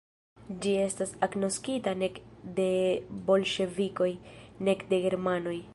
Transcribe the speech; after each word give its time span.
Ĝi 0.61 0.71
estis 0.85 1.11
agnoskita 1.27 1.93
nek 2.05 2.17
de 2.61 2.67
bolŝevikoj, 3.29 4.11
nek 4.69 4.87
de 4.95 5.05
germanoj. 5.07 5.59